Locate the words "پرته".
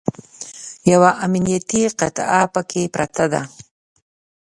2.93-3.25